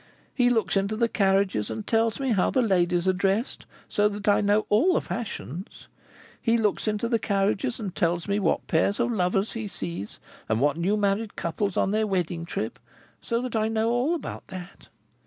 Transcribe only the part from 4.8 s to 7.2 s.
the fashions! He looks into the